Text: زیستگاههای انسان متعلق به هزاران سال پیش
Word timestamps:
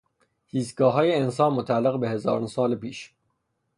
زیستگاههای 0.51 1.15
انسان 1.15 1.53
متعلق 1.53 1.99
به 1.99 2.09
هزاران 2.09 2.47
سال 2.47 2.75
پیش 2.75 3.13